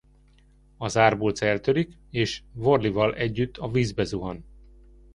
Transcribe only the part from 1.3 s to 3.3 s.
eltörik és Warley-val